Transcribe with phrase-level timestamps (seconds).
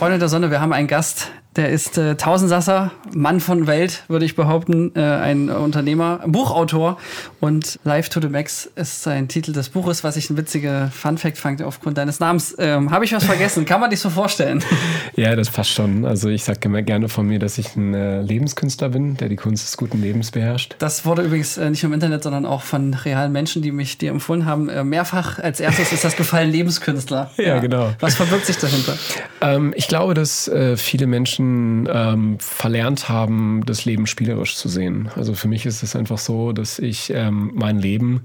[0.00, 4.24] Freunde der Sonne, wir haben einen Gast, der ist äh, Tausendsasser, Mann von Welt, würde
[4.24, 6.96] ich behaupten, äh, ein Unternehmer, Buchautor
[7.40, 11.38] und Live to the Max ist sein Titel des Buches, was ich ein witziger Funfact
[11.38, 12.54] fand aufgrund deines Namens.
[12.58, 13.64] Ähm, Habe ich was vergessen?
[13.64, 14.62] Kann man dich so vorstellen?
[15.16, 16.04] Ja, das passt schon.
[16.04, 19.36] Also ich sage immer gerne von mir, dass ich ein äh, Lebenskünstler bin, der die
[19.36, 20.76] Kunst des guten Lebens beherrscht.
[20.78, 23.98] Das wurde übrigens äh, nicht nur im Internet, sondern auch von realen Menschen, die mich
[23.98, 24.68] dir empfohlen haben.
[24.68, 27.30] Äh, mehrfach als erstes ist das gefallen Lebenskünstler.
[27.40, 27.92] Ja, ja, genau.
[28.00, 28.96] Was verbirgt sich dahinter?
[29.40, 34.68] Ähm, ich glaube, dass äh, viele Menschen Menschen ähm, verlernt haben, das Leben spielerisch zu
[34.68, 35.10] sehen.
[35.16, 38.22] Also für mich ist es einfach so, dass ich ähm, mein Leben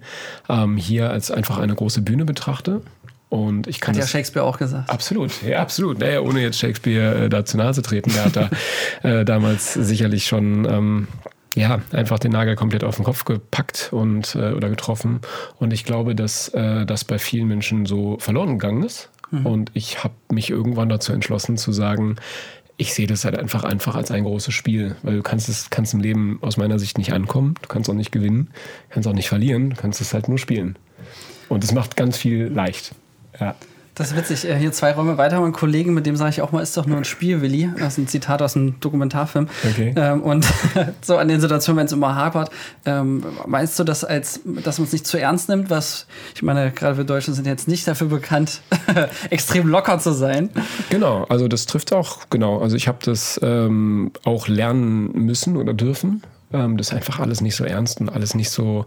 [0.49, 2.81] ähm, hier als einfach eine große Bühne betrachte.
[3.29, 4.89] Und ich kann hat ja Shakespeare auch gesagt.
[4.89, 5.99] Absolut, ja, absolut.
[5.99, 8.11] Naja, ohne jetzt Shakespeare äh, da zu Nase treten.
[8.13, 8.49] Der hat da
[9.03, 11.07] äh, damals sicherlich schon ähm,
[11.55, 15.21] ja, einfach den Nagel komplett auf den Kopf gepackt und äh, oder getroffen.
[15.57, 19.09] Und ich glaube, dass äh, das bei vielen Menschen so verloren gegangen ist.
[19.31, 19.45] Mhm.
[19.45, 22.17] Und ich habe mich irgendwann dazu entschlossen zu sagen,
[22.77, 25.93] ich sehe das halt einfach einfach als ein großes Spiel, weil du kannst es kannst
[25.93, 28.49] im Leben aus meiner Sicht nicht ankommen, du kannst auch nicht gewinnen,
[28.89, 30.77] kannst auch nicht verlieren, du kannst es halt nur spielen.
[31.47, 32.95] Und es macht ganz viel leicht.
[33.39, 33.55] Ja.
[33.95, 34.47] Das ist witzig.
[34.47, 36.85] Äh, hier zwei Räume weiter, mein Kollegen, mit dem sage ich auch mal, ist doch
[36.85, 37.69] nur ein Spiel, Willi.
[37.79, 39.47] Das ist ein Zitat aus einem Dokumentarfilm.
[39.69, 39.93] Okay.
[39.95, 40.45] Ähm, und
[41.01, 42.51] so an den Situationen, wenn es immer hapert,
[42.85, 45.69] ähm, meinst du das als, dass man es nicht zu ernst nimmt?
[45.69, 48.61] Was, ich meine, gerade wir Deutschen sind jetzt nicht dafür bekannt,
[49.29, 50.49] extrem locker zu sein.
[50.89, 52.59] Genau, also das trifft auch, genau.
[52.59, 56.21] Also ich habe das ähm, auch lernen müssen oder dürfen.
[56.55, 58.85] Ähm, das ist einfach alles nicht so ernst und alles nicht so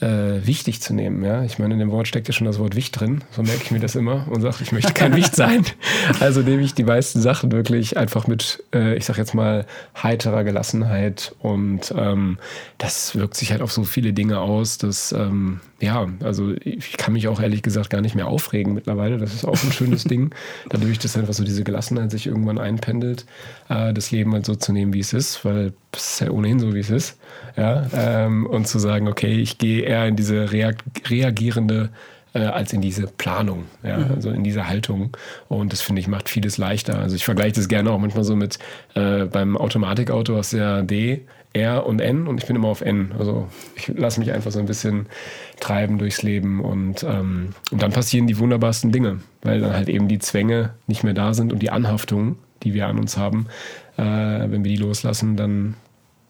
[0.00, 1.24] äh, wichtig zu nehmen.
[1.24, 1.42] Ja?
[1.42, 3.22] Ich meine, in dem Wort steckt ja schon das Wort Wicht drin.
[3.32, 5.64] So merke ich mir das immer und sage, ich möchte kein Wicht sein.
[6.20, 9.66] Also nehme ich die meisten Sachen wirklich einfach mit, äh, ich sage jetzt mal,
[10.00, 11.34] heiterer Gelassenheit.
[11.40, 12.38] Und ähm,
[12.78, 17.14] das wirkt sich halt auf so viele Dinge aus, dass, ähm, ja, also ich kann
[17.14, 19.16] mich auch ehrlich gesagt gar nicht mehr aufregen mittlerweile.
[19.18, 20.34] Das ist auch ein schönes Ding.
[20.68, 23.24] Dadurch, dass einfach so diese Gelassenheit sich irgendwann einpendelt,
[23.68, 26.58] äh, das Leben halt so zu nehmen, wie es ist, weil es ist ja ohnehin
[26.58, 27.18] so, wie es ist.
[27.56, 31.90] Ja, ähm, und zu sagen, okay, ich gehe eher in diese reagierende
[32.34, 34.10] äh, als in diese Planung, ja, mhm.
[34.14, 35.16] also in diese Haltung.
[35.48, 36.98] Und das finde ich macht vieles leichter.
[36.98, 38.58] Also ich vergleiche das gerne auch manchmal so mit
[38.94, 43.12] äh, beim Automatikauto du ja D, R und N und ich bin immer auf N.
[43.18, 45.06] Also ich lasse mich einfach so ein bisschen
[45.58, 50.06] treiben durchs Leben und, ähm, und dann passieren die wunderbarsten Dinge, weil dann halt eben
[50.06, 53.46] die Zwänge nicht mehr da sind und die Anhaftungen, die wir an uns haben,
[53.96, 55.74] äh, wenn wir die loslassen, dann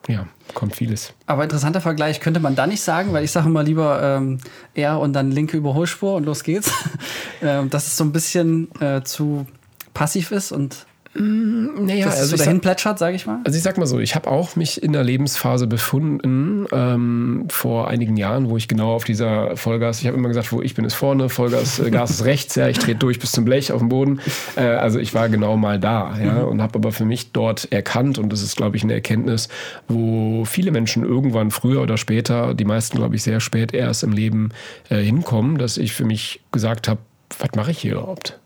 [0.08, 1.12] ja, kommt vieles.
[1.26, 4.38] Aber interessanter Vergleich könnte man da nicht sagen, weil ich sage immer lieber ähm,
[4.74, 6.72] R und dann linke Überholspur und los geht's.
[7.42, 9.46] ähm, dass es so ein bisschen äh, zu
[9.92, 13.40] passiv ist und naja, das also so dahin plätschert, sage ich mal.
[13.42, 17.88] Also ich sag mal so, ich habe auch mich in der Lebensphase befunden ähm, vor
[17.88, 20.84] einigen Jahren, wo ich genau auf dieser Vollgas, ich habe immer gesagt, wo ich bin
[20.84, 23.80] ist vorne, Vollgas, äh, Gas ist rechts, ja, ich trete durch bis zum Blech auf
[23.80, 24.20] dem Boden.
[24.54, 26.48] Äh, also ich war genau mal da, ja, mhm.
[26.48, 29.48] und habe aber für mich dort erkannt und das ist, glaube ich, eine Erkenntnis,
[29.88, 34.12] wo viele Menschen irgendwann früher oder später, die meisten, glaube ich, sehr spät erst im
[34.12, 34.50] Leben
[34.90, 37.00] äh, hinkommen, dass ich für mich gesagt habe,
[37.38, 38.38] was mache ich hier überhaupt?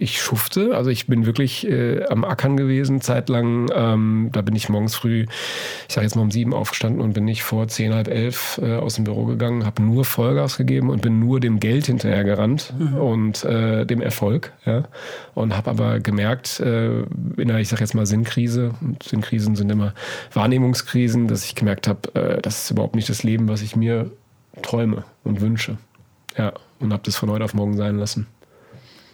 [0.00, 0.74] Ich schufte.
[0.74, 3.70] Also ich bin wirklich äh, am Ackern gewesen, zeitlang.
[3.74, 5.26] Ähm, da bin ich morgens früh,
[5.88, 8.76] ich sage jetzt mal um sieben aufgestanden und bin ich vor zehn, halb elf äh,
[8.76, 12.96] aus dem Büro gegangen, habe nur Vollgas gegeben und bin nur dem Geld hinterhergerannt mhm.
[12.96, 14.52] und äh, dem Erfolg.
[14.64, 14.84] Ja?
[15.34, 19.70] Und habe aber gemerkt, äh, in einer, ich sage jetzt mal Sinnkrise, und Sinnkrisen sind
[19.70, 19.92] immer
[20.32, 24.10] Wahrnehmungskrisen, dass ich gemerkt habe, äh, das ist überhaupt nicht das Leben, was ich mir
[24.62, 25.76] träume und wünsche.
[26.38, 28.26] Ja, und habe das von heute auf morgen sein lassen.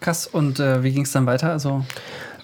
[0.00, 0.26] Krass.
[0.26, 1.50] Und äh, wie ging es dann weiter?
[1.50, 1.84] Also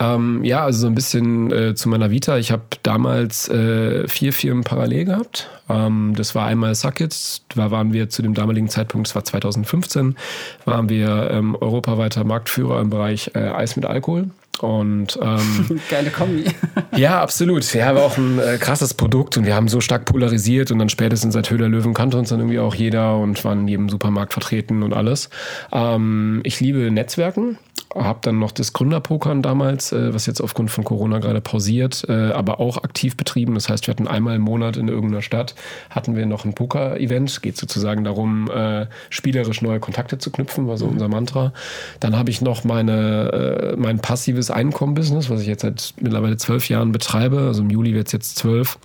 [0.00, 2.36] ähm, ja, also so ein bisschen äh, zu meiner Vita.
[2.36, 5.48] Ich habe damals äh, vier Firmen parallel gehabt.
[5.68, 10.16] Ähm, das war einmal Suckit, da waren wir zu dem damaligen Zeitpunkt, das war 2015,
[10.64, 14.30] waren wir ähm, europaweiter Marktführer im Bereich äh, Eis mit Alkohol.
[14.60, 16.44] Und ähm, geile Kombi.
[16.96, 17.72] ja, absolut.
[17.74, 20.88] Wir haben auch ein äh, krasses Produkt und wir haben so stark polarisiert und dann
[20.88, 24.32] spätestens seit Höhler Löwen kannte uns dann irgendwie auch jeder und waren in jedem Supermarkt
[24.32, 25.30] vertreten und alles.
[25.72, 27.58] Ähm, ich liebe Netzwerken
[27.94, 32.30] habe dann noch das Gründerpokern damals, äh, was jetzt aufgrund von Corona gerade pausiert, äh,
[32.32, 33.54] aber auch aktiv betrieben.
[33.54, 35.54] Das heißt, wir hatten einmal im Monat in irgendeiner Stadt,
[35.90, 37.42] hatten wir noch ein Poker-Event.
[37.42, 40.92] Geht sozusagen darum, äh, spielerisch neue Kontakte zu knüpfen, war so mhm.
[40.92, 41.52] unser Mantra.
[42.00, 46.68] Dann habe ich noch meine, äh, mein passives Einkommen-Business, was ich jetzt seit mittlerweile zwölf
[46.68, 47.40] Jahren betreibe.
[47.40, 48.78] Also im Juli wird es jetzt zwölf.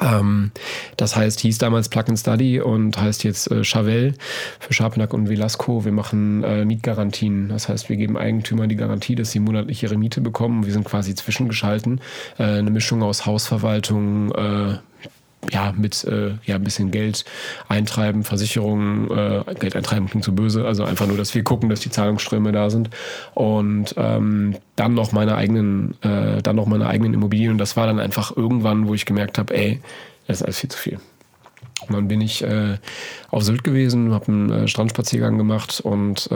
[0.00, 0.52] Ähm,
[0.96, 4.14] das heißt, hieß damals Plug and Study und heißt jetzt äh, Chavel
[4.58, 5.84] für Schapenack und Velasco.
[5.84, 7.48] Wir machen äh, Mietgarantien.
[7.48, 10.66] Das heißt, wir geben Eigentümern die Garantie, dass sie monatlich ihre Miete bekommen.
[10.66, 12.00] Wir sind quasi zwischengeschalten.
[12.38, 14.78] Äh, eine Mischung aus Hausverwaltung, äh,
[15.50, 17.24] ja, mit äh, ja, ein bisschen Geld
[17.68, 21.80] eintreiben, Versicherungen, äh, Geld eintreiben klingt so böse, also einfach nur, dass wir gucken, dass
[21.80, 22.90] die Zahlungsströme da sind
[23.34, 27.86] und ähm, dann noch meine eigenen, äh, dann noch meine eigenen Immobilien und das war
[27.86, 29.80] dann einfach irgendwann, wo ich gemerkt habe, ey,
[30.26, 30.98] das ist alles viel zu viel.
[31.88, 32.76] Und dann bin ich äh,
[33.30, 36.34] auf Sylt gewesen, habe einen äh, Strandspaziergang gemacht und äh,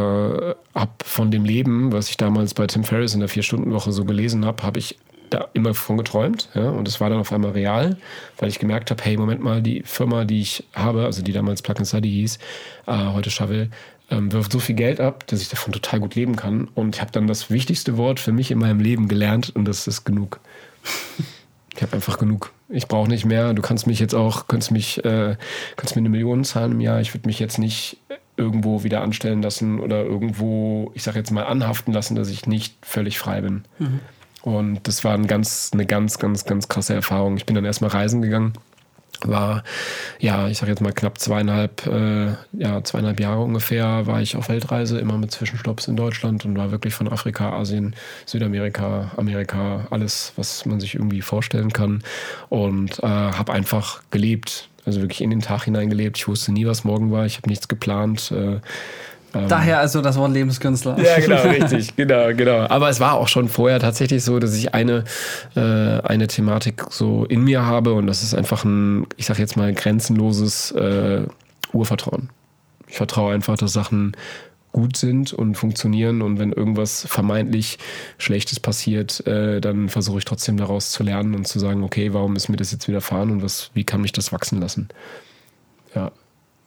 [0.74, 4.46] habe von dem Leben, was ich damals bei Tim Ferriss in der Vier-Stunden-Woche so gelesen
[4.46, 4.96] habe, habe ich
[5.34, 6.48] da immer von geträumt.
[6.54, 6.70] Ja?
[6.70, 7.96] Und es war dann auf einmal real,
[8.38, 11.62] weil ich gemerkt habe, hey, Moment mal, die Firma, die ich habe, also die damals
[11.62, 12.38] Plug and Study hieß,
[12.86, 13.70] äh, heute Chavel,
[14.10, 16.68] ähm, wirft so viel Geld ab, dass ich davon total gut leben kann.
[16.74, 19.86] Und ich habe dann das wichtigste Wort für mich in meinem Leben gelernt und das
[19.86, 20.40] ist genug.
[21.74, 22.52] ich habe einfach genug.
[22.68, 23.54] Ich brauche nicht mehr.
[23.54, 25.36] Du kannst mich jetzt auch, kannst mich, äh,
[25.76, 27.00] kannst mir eine Million zahlen im Jahr.
[27.00, 27.98] Ich würde mich jetzt nicht
[28.36, 32.74] irgendwo wieder anstellen lassen oder irgendwo, ich sage jetzt mal, anhaften lassen, dass ich nicht
[32.82, 33.64] völlig frei bin.
[33.78, 34.00] Mhm.
[34.44, 37.38] Und das war ein ganz, eine ganz, ganz, ganz krasse Erfahrung.
[37.38, 38.52] Ich bin dann erstmal reisen gegangen.
[39.22, 39.64] War,
[40.18, 44.50] ja, ich sage jetzt mal knapp zweieinhalb, äh, ja, zweieinhalb Jahre ungefähr war ich auf
[44.50, 47.94] Weltreise, immer mit Zwischenstopps in Deutschland und war wirklich von Afrika, Asien,
[48.26, 52.02] Südamerika, Amerika, alles, was man sich irgendwie vorstellen kann.
[52.50, 56.18] Und äh, habe einfach gelebt, also wirklich in den Tag hineingelebt.
[56.18, 57.24] Ich wusste nie, was morgen war.
[57.24, 58.30] Ich habe nichts geplant.
[58.30, 58.60] Äh,
[59.48, 60.96] Daher also das Wort Lebenskünstler.
[60.98, 62.66] Ja, genau, richtig, genau, genau.
[62.68, 65.04] Aber es war auch schon vorher tatsächlich so, dass ich eine,
[65.56, 69.56] äh, eine Thematik so in mir habe und das ist einfach ein, ich sag jetzt
[69.56, 71.26] mal, grenzenloses äh,
[71.72, 72.30] Urvertrauen.
[72.86, 74.16] Ich vertraue einfach, dass Sachen
[74.74, 77.78] gut sind und funktionieren und wenn irgendwas vermeintlich
[78.18, 82.34] Schlechtes passiert, äh, dann versuche ich trotzdem daraus zu lernen und zu sagen, okay, warum
[82.34, 84.88] ist mir das jetzt widerfahren und was, wie kann mich das wachsen lassen?
[85.94, 86.10] Ja.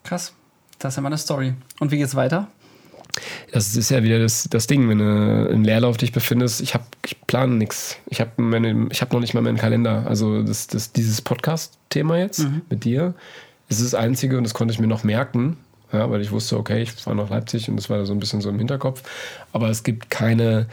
[0.05, 0.33] Krass.
[0.79, 1.55] Das ist ja mal eine Story.
[1.79, 2.47] Und wie geht's weiter?
[3.51, 6.61] Das ist ja wieder das, das Ding, wenn du im Leerlauf dich befindest.
[6.61, 7.97] Ich, hab, ich plane nichts.
[8.07, 10.05] Ich habe hab noch nicht mal meinen Kalender.
[10.07, 12.61] Also das, das, dieses Podcast-Thema jetzt mhm.
[12.69, 13.13] mit dir
[13.69, 15.57] ist das Einzige und das konnte ich mir noch merken,
[15.91, 18.41] ja, weil ich wusste, okay, ich fahre nach Leipzig und das war so ein bisschen
[18.41, 19.03] so im Hinterkopf.
[19.51, 20.67] Aber es gibt keine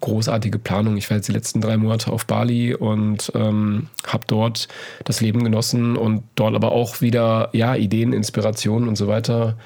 [0.00, 0.96] großartige Planung.
[0.96, 4.68] Ich war jetzt die letzten drei Monate auf Bali und ähm, habe dort
[5.04, 9.56] das Leben genossen und dort aber auch wieder ja, Ideen, Inspirationen und so weiter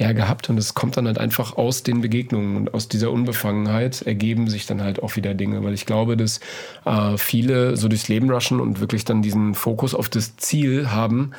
[0.00, 4.00] ja, gehabt und es kommt dann halt einfach aus den Begegnungen und aus dieser Unbefangenheit
[4.00, 6.40] ergeben sich dann halt auch wieder Dinge, weil ich glaube, dass
[6.86, 11.32] äh, viele so durchs Leben rushen und wirklich dann diesen Fokus auf das Ziel haben,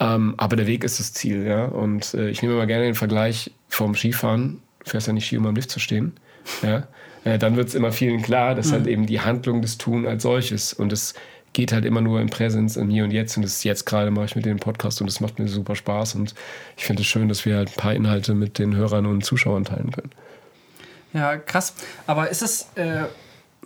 [0.00, 1.66] ähm, aber der Weg ist das Ziel, ja.
[1.66, 5.36] Und äh, ich nehme mal gerne den Vergleich vom Skifahren, du fährst ja nicht Ski,
[5.36, 6.14] um am Lift zu stehen,
[6.62, 6.88] ja.
[7.24, 8.72] Äh, dann wird es immer vielen klar, dass mhm.
[8.72, 11.12] halt eben die Handlung des Tun als solches und das
[11.58, 13.36] geht halt immer nur im Präsens, im Hier und Jetzt.
[13.36, 15.74] Und das ist jetzt gerade mache ich mit dem Podcast und das macht mir super
[15.74, 16.14] Spaß.
[16.14, 16.32] Und
[16.76, 19.64] ich finde es schön, dass wir halt ein paar Inhalte mit den Hörern und Zuschauern
[19.64, 20.12] teilen können.
[21.12, 21.74] Ja, krass.
[22.06, 23.06] Aber ist es, äh,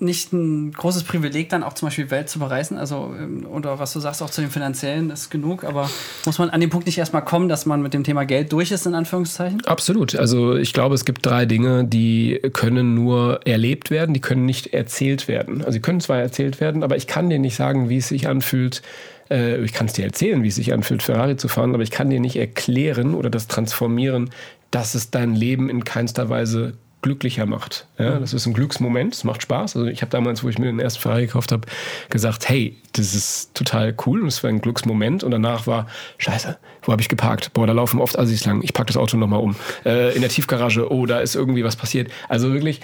[0.03, 2.77] nicht ein großes Privileg, dann auch zum Beispiel Welt zu bereisen?
[2.77, 5.89] Also, ähm, oder was du sagst, auch zu dem Finanziellen ist genug, aber
[6.27, 8.71] muss man an den Punkt nicht erstmal kommen, dass man mit dem Thema Geld durch
[8.71, 9.65] ist, in Anführungszeichen?
[9.65, 10.17] Absolut.
[10.17, 14.75] Also, ich glaube, es gibt drei Dinge, die können nur erlebt werden, die können nicht
[14.75, 15.61] erzählt werden.
[15.61, 18.29] Also, sie können zwar erzählt werden, aber ich kann dir nicht sagen, wie es sich
[18.29, 18.83] anfühlt,
[19.31, 21.91] äh, ich kann es dir erzählen, wie es sich anfühlt, Ferrari zu fahren, aber ich
[21.91, 24.31] kann dir nicht erklären oder das transformieren,
[24.71, 27.87] dass es dein Leben in keinster Weise glücklicher macht.
[27.99, 29.77] Ja, das ist ein Glücksmoment, es macht Spaß.
[29.77, 31.67] Also ich habe damals, wo ich mir den ersten Ferrari gekauft habe,
[32.09, 35.25] gesagt, hey, das ist total cool und es war ein Glücksmoment.
[35.25, 35.89] Und danach war,
[36.19, 37.53] scheiße, wo habe ich geparkt?
[37.53, 38.63] Boah, da laufen oft Assis lang.
[38.63, 39.57] Ich packe das Auto nochmal um.
[39.85, 42.11] Äh, in der Tiefgarage, oh, da ist irgendwie was passiert.
[42.29, 42.81] Also wirklich,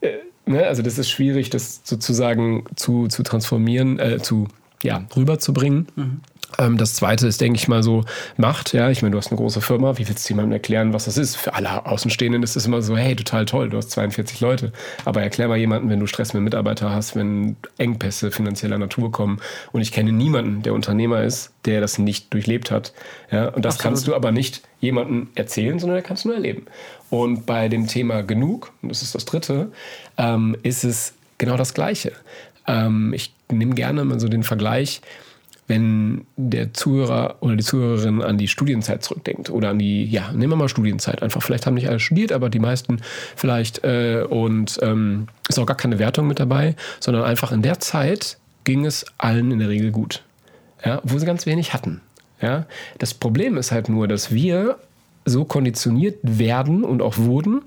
[0.00, 0.14] äh,
[0.46, 4.48] ne, also das ist schwierig, das sozusagen zu, zu transformieren, äh, zu
[4.82, 5.86] ja, rüberzubringen.
[5.96, 6.20] Mhm.
[6.58, 8.04] Ähm, das zweite ist, denke ich mal, so
[8.36, 8.72] Macht.
[8.72, 9.98] Ja, ich meine, du hast eine große Firma.
[9.98, 11.36] Wie willst du jemandem erklären, was das ist?
[11.36, 14.72] Für alle Außenstehenden ist es immer so, hey, total toll, du hast 42 Leute.
[15.04, 19.40] Aber erklär mal jemanden, wenn du Stress mit Mitarbeitern hast, wenn Engpässe finanzieller Natur kommen.
[19.72, 22.92] Und ich kenne niemanden, der Unternehmer ist, der das nicht durchlebt hat.
[23.30, 23.82] Ja, und das Absolut.
[23.82, 26.66] kannst du aber nicht jemandem erzählen, sondern der kannst du nur erleben.
[27.10, 29.72] Und bei dem Thema genug, und das ist das dritte,
[30.18, 32.12] ähm, ist es genau das Gleiche.
[32.66, 35.00] Ähm, ich nehme gerne mal so den Vergleich,
[35.66, 40.52] wenn der Zuhörer oder die Zuhörerin an die Studienzeit zurückdenkt oder an die, ja, nehmen
[40.52, 41.42] wir mal Studienzeit einfach.
[41.42, 43.00] Vielleicht haben nicht alle studiert, aber die meisten
[43.36, 47.80] vielleicht äh, und ähm, ist auch gar keine Wertung mit dabei, sondern einfach in der
[47.80, 50.22] Zeit ging es allen in der Regel gut.
[50.84, 52.00] Ja, obwohl sie ganz wenig hatten.
[52.40, 52.66] Ja,
[52.98, 54.76] das Problem ist halt nur, dass wir
[55.24, 57.62] so konditioniert werden und auch wurden,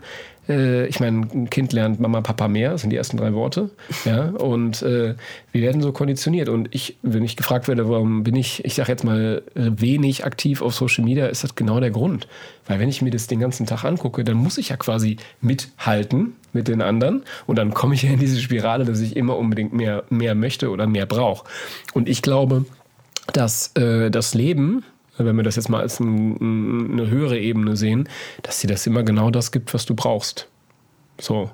[0.50, 3.70] äh, ich meine, ein Kind lernt Mama, Papa mehr, das sind die ersten drei Worte.
[4.06, 5.16] Ja, und äh,
[5.51, 6.50] wir werden so konditioniert.
[6.50, 10.62] Und ich, wenn ich gefragt werde, warum bin ich, ich sage jetzt mal, wenig aktiv
[10.62, 12.27] auf Social Media, ist das genau der Grund.
[12.68, 16.36] Weil wenn ich mir das den ganzen Tag angucke, dann muss ich ja quasi mithalten
[16.54, 17.24] mit den anderen.
[17.46, 20.70] Und dann komme ich ja in diese Spirale, dass ich immer unbedingt mehr, mehr möchte
[20.70, 21.46] oder mehr brauche.
[21.94, 22.66] Und ich glaube,
[23.34, 24.84] dass äh, das Leben,
[25.18, 28.08] wenn wir das jetzt mal als ein, eine höhere Ebene sehen,
[28.44, 30.48] dass dir das immer genau das gibt, was du brauchst.
[31.20, 31.50] So.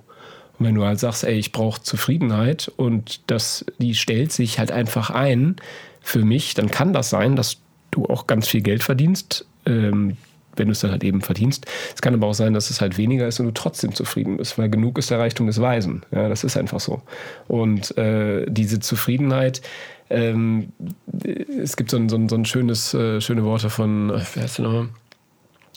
[0.60, 4.72] Und wenn du halt sagst, ey, ich brauche Zufriedenheit und das, die stellt sich halt
[4.72, 5.56] einfach ein
[6.02, 7.58] für mich, dann kann das sein, dass
[7.92, 10.18] du auch ganz viel Geld verdienst, ähm,
[10.56, 11.66] wenn du es dann halt eben verdienst.
[11.96, 14.58] Es kann aber auch sein, dass es halt weniger ist und du trotzdem zufrieden bist,
[14.58, 16.04] weil genug ist der Reichtum des Weisen.
[16.12, 17.02] Ja, das ist einfach so.
[17.48, 19.62] Und äh, diese Zufriedenheit,
[20.14, 20.72] ähm,
[21.62, 24.60] es gibt so ein, so ein, so ein schönes, äh, schöne Worte von, wer der
[24.60, 24.90] nochmal?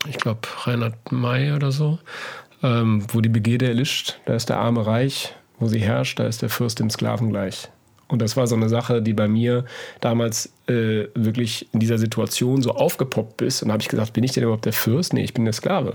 [0.08, 1.98] Ich glaube, Reinhard May oder so.
[2.62, 6.42] Ähm, wo die Begierde erlischt, da ist der Arme reich, wo sie herrscht, da ist
[6.42, 7.68] der Fürst dem Sklaven gleich.
[8.08, 9.64] Und das war so eine Sache, die bei mir
[10.00, 13.62] damals äh, wirklich in dieser Situation so aufgepoppt ist.
[13.62, 15.12] Und da habe ich gesagt, bin ich denn überhaupt der Fürst?
[15.12, 15.94] Nee, ich bin der Sklave.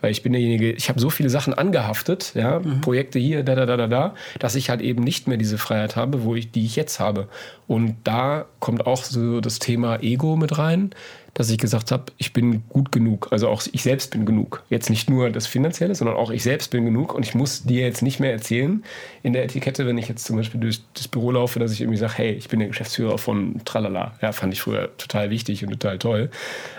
[0.00, 2.80] Weil ich bin derjenige, ich habe so viele Sachen angehaftet, ja, mhm.
[2.80, 5.94] Projekte hier, da, da, da, da, da, dass ich halt eben nicht mehr diese Freiheit
[5.94, 7.28] habe, wo ich, die ich jetzt habe.
[7.68, 10.90] Und da kommt auch so das Thema Ego mit rein
[11.34, 13.28] dass ich gesagt habe, ich bin gut genug.
[13.30, 14.62] Also auch ich selbst bin genug.
[14.68, 17.14] Jetzt nicht nur das Finanzielle, sondern auch ich selbst bin genug.
[17.14, 18.84] Und ich muss dir jetzt nicht mehr erzählen
[19.22, 21.98] in der Etikette, wenn ich jetzt zum Beispiel durch das Büro laufe, dass ich irgendwie
[21.98, 24.12] sage, hey, ich bin der Geschäftsführer von Tralala.
[24.20, 26.30] Ja, fand ich früher total wichtig und total toll.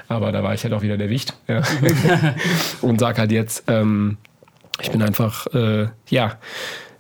[0.07, 1.33] Aber da war ich halt auch wieder der Wicht.
[1.47, 1.63] Ja.
[2.81, 4.17] und sag halt jetzt, ähm,
[4.81, 6.37] ich bin einfach, äh, ja,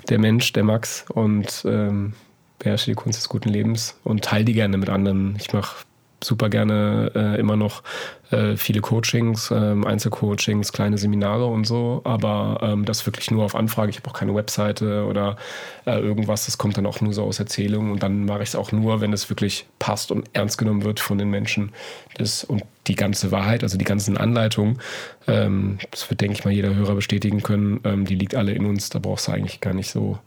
[0.09, 2.13] der Mensch, der Max und ähm,
[2.57, 5.35] beherrsche die Kunst des guten Lebens und teile die gerne mit anderen.
[5.39, 5.85] Ich mache
[6.23, 7.83] super gerne äh, immer noch
[8.31, 13.55] äh, viele Coachings, äh, Einzelcoachings, kleine Seminare und so, aber ähm, das wirklich nur auf
[13.55, 13.89] Anfrage.
[13.91, 15.37] Ich habe auch keine Webseite oder
[15.85, 16.45] äh, irgendwas.
[16.45, 19.01] Das kommt dann auch nur so aus Erzählungen und dann mache ich es auch nur,
[19.01, 21.71] wenn es wirklich passt und ernst genommen wird von den Menschen.
[22.17, 24.79] Das, und die ganze Wahrheit, also die ganzen Anleitungen,
[25.27, 28.65] ähm, das wird, denke ich mal, jeder Hörer bestätigen können, ähm, die liegt alle in
[28.65, 28.89] uns.
[28.89, 30.17] Da brauchst du eigentlich gar nicht so,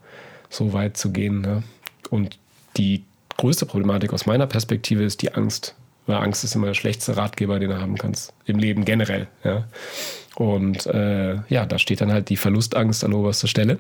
[0.48, 1.40] so weit zu gehen.
[1.40, 1.62] Ne?
[2.10, 2.38] Und
[2.76, 3.04] die
[3.36, 5.74] größte Problematik aus meiner Perspektive ist die Angst.
[6.06, 8.32] Weil Angst ist immer der schlechteste Ratgeber, den du haben kannst.
[8.44, 9.26] Im Leben generell.
[9.44, 9.64] Ja.
[10.36, 13.78] Und äh, ja, da steht dann halt die Verlustangst an oberster Stelle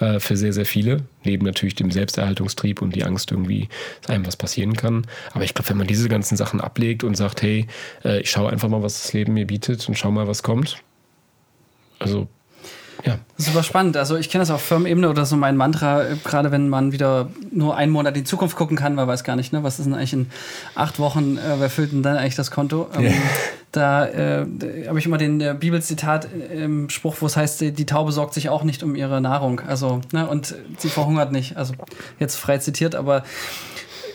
[0.00, 1.04] äh, für sehr, sehr viele.
[1.24, 3.68] Neben natürlich dem Selbsterhaltungstrieb und die Angst irgendwie,
[4.00, 5.06] dass einem was passieren kann.
[5.32, 7.66] Aber ich glaube, wenn man diese ganzen Sachen ablegt und sagt, hey,
[8.04, 10.82] äh, ich schaue einfach mal, was das Leben mir bietet und schau mal, was kommt.
[11.98, 12.28] Also
[13.04, 13.18] ja.
[13.36, 13.96] Super spannend.
[13.96, 17.76] Also ich kenne das auf Firmenebene oder so mein Mantra, gerade wenn man wieder nur
[17.76, 19.94] einen Monat in die Zukunft gucken kann, weil weiß gar nicht, ne, was ist denn
[19.94, 20.26] eigentlich in
[20.74, 22.88] acht Wochen, äh, wer füllt denn dann eigentlich das Konto?
[22.94, 23.12] Ähm, yeah.
[23.70, 24.46] Da äh,
[24.88, 28.48] habe ich immer den äh, Bibelzitat im Spruch, wo es heißt, die Taube sorgt sich
[28.48, 29.60] auch nicht um ihre Nahrung.
[29.60, 31.56] Also, ne, und sie verhungert nicht.
[31.56, 31.74] Also
[32.18, 33.24] jetzt frei zitiert, aber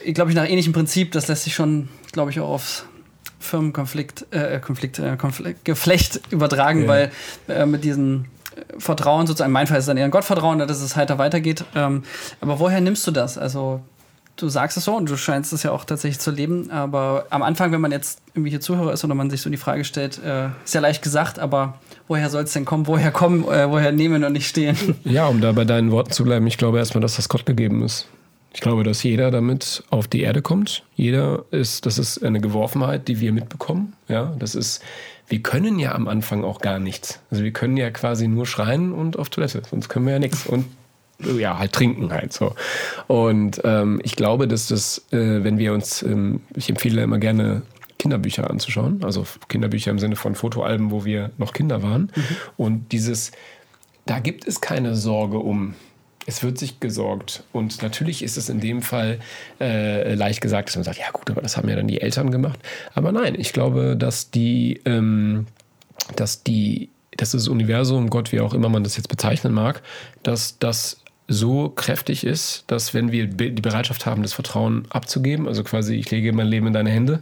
[0.03, 2.85] ich glaube ich nach ähnlichem Prinzip, das lässt sich schon, glaube ich, auch aufs
[3.39, 6.87] Firmenkonflikt, äh, Konflikt, äh, Konflikt, Geflecht übertragen, yeah.
[6.87, 7.11] weil
[7.47, 8.25] äh, mit diesen
[8.77, 11.65] Vertrauen sozusagen, in meinem Fall ist dann eher ein Gottvertrauen, dass es heiter weitergeht.
[11.75, 12.03] Ähm,
[12.41, 13.38] aber woher nimmst du das?
[13.38, 13.81] Also
[14.36, 17.43] du sagst es so und du scheinst es ja auch tatsächlich zu leben, aber am
[17.43, 20.19] Anfang, wenn man jetzt irgendwie hier Zuhörer ist oder man sich so die Frage stellt,
[20.24, 21.75] äh, ist ja leicht gesagt, aber
[22.07, 22.88] woher soll es denn kommen?
[22.88, 24.77] Woher kommen, äh, woher nehmen und nicht stehen?
[25.03, 27.83] Ja, um da bei deinen Worten zu bleiben, ich glaube erstmal, dass das Gott gegeben
[27.83, 28.07] ist.
[28.53, 30.83] Ich glaube, dass jeder damit auf die Erde kommt.
[30.95, 33.93] Jeder ist, das ist eine Geworfenheit, die wir mitbekommen.
[34.07, 34.83] Ja, das ist
[35.27, 37.19] wir können ja am Anfang auch gar nichts.
[37.31, 40.45] Also wir können ja quasi nur schreien und auf Toilette, sonst können wir ja nichts.
[40.45, 40.65] Und
[41.38, 42.53] ja, halt trinken halt so.
[43.07, 47.62] Und ähm, ich glaube, dass das, äh, wenn wir uns, ähm, ich empfehle immer gerne
[47.98, 52.12] Kinderbücher anzuschauen, also Kinderbücher im Sinne von Fotoalben, wo wir noch Kinder waren.
[52.15, 52.24] Mhm.
[52.57, 53.31] Und dieses,
[54.05, 55.75] da gibt es keine Sorge um
[56.25, 57.44] es wird sich gesorgt.
[57.51, 59.20] Und natürlich ist es in dem Fall
[59.60, 62.32] äh, leicht gesagt, dass man sagt, ja gut, aber das haben ja dann die Eltern
[62.32, 62.60] gemacht.
[62.94, 65.48] Aber nein, ich glaube, dass die, ähm,
[66.15, 69.82] dass die, dass das Universum, Gott, wie auch immer man das jetzt bezeichnen mag,
[70.24, 75.63] dass das so kräftig ist, dass wenn wir die Bereitschaft haben, das Vertrauen abzugeben, also
[75.63, 77.22] quasi ich lege mein Leben in deine Hände,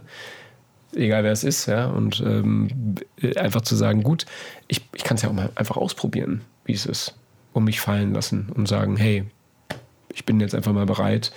[0.94, 2.96] egal wer es ist, ja, und ähm,
[3.36, 4.26] einfach zu sagen, gut,
[4.66, 7.14] ich, ich kann es ja auch mal einfach ausprobieren, wie es ist
[7.52, 9.24] um mich fallen lassen und sagen, hey,
[10.14, 11.32] ich bin jetzt einfach mal bereit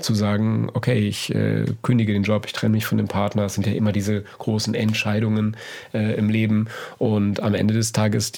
[0.00, 3.44] zu sagen, okay, ich äh, kündige den Job, ich trenne mich von dem Partner.
[3.44, 5.56] Es sind ja immer diese großen Entscheidungen
[5.92, 6.68] äh, im Leben.
[6.98, 8.32] Und am Ende des Tages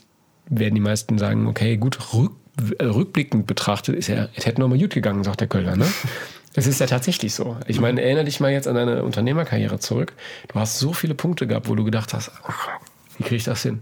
[0.48, 2.32] werden die meisten sagen, okay, gut, rück,
[2.78, 5.86] äh, rückblickend betrachtet ist ja, es hätte noch mal gut gegangen, sagt der Kölner, ne?
[6.54, 7.56] Es ist ja tatsächlich so.
[7.66, 10.12] Ich meine, erinnere dich mal jetzt an deine Unternehmerkarriere zurück.
[10.48, 12.68] Du hast so viele Punkte gehabt, wo du gedacht hast, ach,
[13.16, 13.80] wie kriege ich das hin?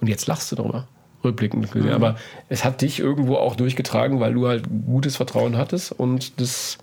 [0.00, 0.88] Und jetzt lachst du drüber
[1.28, 1.90] rückblickend gesehen.
[1.90, 1.94] Mhm.
[1.94, 2.16] Aber
[2.48, 6.78] es hat dich irgendwo auch durchgetragen, weil du halt gutes Vertrauen hattest und das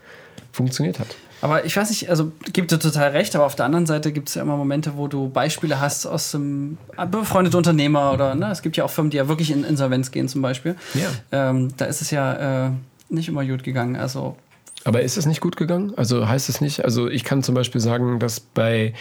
[0.51, 1.07] funktioniert hat.
[1.41, 4.29] Aber ich weiß nicht, also gibt dir total recht, aber auf der anderen Seite gibt
[4.29, 6.77] es ja immer Momente, wo du Beispiele hast aus dem
[7.11, 10.27] befreundeten Unternehmer oder ne, es gibt ja auch Firmen, die ja wirklich in Insolvenz gehen
[10.27, 10.75] zum Beispiel.
[10.93, 11.49] Ja.
[11.49, 12.71] Ähm, da ist es ja äh,
[13.09, 13.95] nicht immer gut gegangen.
[13.95, 14.37] Also
[14.85, 15.93] Aber ist es nicht gut gegangen?
[15.97, 18.93] Also heißt es nicht, also ich kann zum Beispiel sagen, dass bei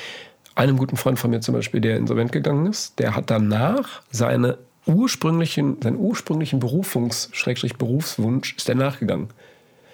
[0.57, 4.59] einem guten Freund von mir zum Beispiel, der insolvent gegangen ist, der hat danach seine
[4.87, 9.29] ursprünglichen, seinen ursprünglichen Berufungs-Berufswunsch ist er nachgegangen.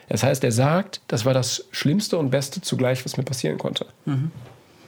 [0.09, 3.87] Das heißt, er sagt, das war das Schlimmste und Beste zugleich, was mir passieren konnte.
[4.07, 4.33] Mhm.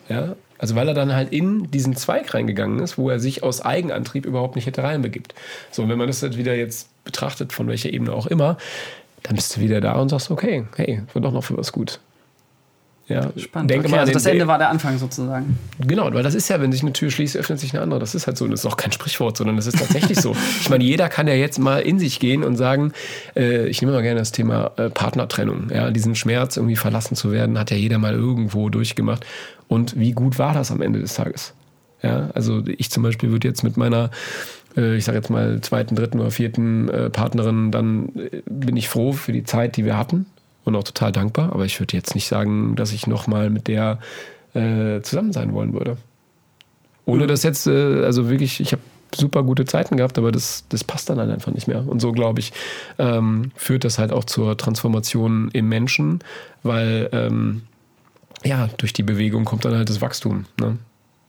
[0.09, 3.63] Ja, also weil er dann halt in diesen Zweig reingegangen ist, wo er sich aus
[3.63, 5.35] Eigenantrieb überhaupt nicht hätte reinbegibt.
[5.71, 8.59] So, und wenn man das jetzt wieder jetzt betrachtet, von welcher Ebene auch immer,
[9.23, 12.01] dann bist du wieder da und sagst, okay, hey, wird doch noch für was gut.
[13.09, 13.71] Ja, spannend.
[13.71, 15.59] Denke okay, mal also das Ende war der Anfang sozusagen.
[15.81, 17.99] Genau, weil das ist ja, wenn sich eine Tür schließt, öffnet sich eine andere.
[17.99, 18.45] Das ist halt so.
[18.45, 20.37] Und das ist auch kein Sprichwort, sondern das ist tatsächlich so.
[20.61, 22.93] Ich meine, jeder kann ja jetzt mal in sich gehen und sagen,
[23.35, 25.71] äh, ich nehme mal gerne das Thema äh, Partnertrennung.
[25.71, 29.27] Ja, diesen Schmerz, irgendwie verlassen zu werden, hat ja jeder mal irgendwo durchgemacht.
[29.67, 31.55] Und wie gut war das am Ende des Tages?
[32.03, 34.11] Ja, also ich zum Beispiel würde jetzt mit meiner
[34.77, 38.89] äh, ich sage jetzt mal, zweiten, dritten oder vierten äh, Partnerin, dann äh, bin ich
[38.89, 40.27] froh für die Zeit, die wir hatten
[40.65, 41.53] und auch total dankbar.
[41.53, 43.99] Aber ich würde jetzt nicht sagen, dass ich nochmal mit der
[44.55, 45.97] äh, zusammen sein wollen würde.
[47.05, 47.29] Ohne mhm.
[47.29, 48.83] das jetzt, äh, also wirklich, ich habe
[49.15, 51.87] super gute Zeiten gehabt, aber das, das passt dann halt einfach nicht mehr.
[51.87, 52.53] Und so, glaube ich,
[52.99, 56.21] ähm, führt das halt auch zur Transformation im Menschen,
[56.63, 57.63] weil ähm,
[58.45, 60.47] ja, durch die Bewegung kommt dann halt das Wachstum.
[60.59, 60.79] Ne?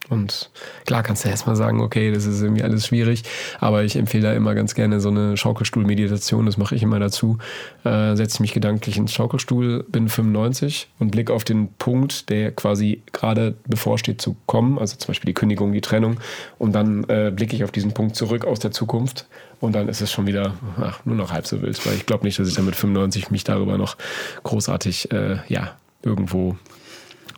[0.10, 0.50] Und
[0.86, 3.24] klar kannst du erstmal sagen, okay, das ist irgendwie alles schwierig,
[3.60, 7.38] aber ich empfehle da immer ganz gerne so eine Schaukelstuhl-Meditation, das mache ich immer dazu.
[7.86, 13.02] Äh, Setze mich gedanklich ins Schaukelstuhl, bin 95 und blicke auf den Punkt, der quasi
[13.14, 16.18] gerade bevorsteht zu kommen, also zum Beispiel die Kündigung, die Trennung,
[16.60, 19.26] und dann äh, blicke ich auf diesen Punkt zurück aus der Zukunft
[19.62, 22.26] und dann ist es schon wieder ach, nur noch halb so wild, weil ich glaube
[22.26, 23.96] nicht, dass ich dann mit 95 mich darüber noch
[24.44, 26.58] großartig, äh, ja, irgendwo.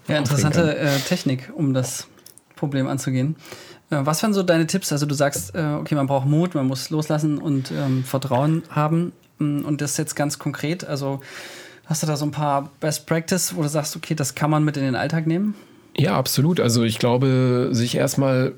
[0.08, 2.08] Ja, interessante äh, Technik, um das
[2.56, 3.36] Problem anzugehen.
[3.90, 4.92] Äh, was wären so deine Tipps?
[4.92, 9.12] Also du sagst, äh, okay, man braucht Mut, man muss loslassen und ähm, Vertrauen haben.
[9.40, 10.86] Mm, und das jetzt ganz konkret.
[10.86, 11.20] Also
[11.86, 14.64] hast du da so ein paar Best Practice, wo du sagst, okay, das kann man
[14.64, 15.56] mit in den Alltag nehmen?
[15.98, 16.60] Ja, absolut.
[16.60, 18.54] Also ich glaube, sich erstmal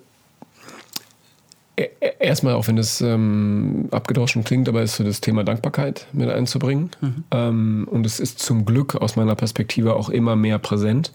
[1.76, 6.08] e, e, Erstmal, auch wenn es ähm, abgedroschen klingt, aber ist so das Thema Dankbarkeit
[6.14, 6.90] mit einzubringen.
[7.00, 7.24] Mhm.
[7.32, 11.12] Ähm, und es ist zum Glück aus meiner Perspektive auch immer mehr präsent.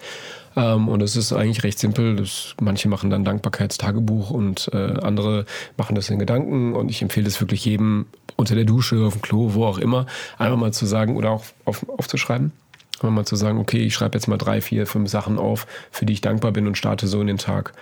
[0.57, 2.17] Ähm, und es ist eigentlich recht simpel.
[2.17, 6.75] Das, manche machen dann Dankbarkeitstagebuch und äh, andere machen das in Gedanken.
[6.75, 10.07] Und ich empfehle es wirklich jedem unter der Dusche, auf dem Klo, wo auch immer,
[10.39, 12.53] einfach mal zu sagen oder auch auf, aufzuschreiben.
[12.97, 16.07] Einfach mal zu sagen, okay, ich schreibe jetzt mal drei, vier, fünf Sachen auf, für
[16.07, 17.73] die ich dankbar bin und starte so in den Tag.